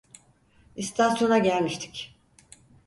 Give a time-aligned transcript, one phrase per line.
[0.75, 2.15] İstasyona gelmiştik.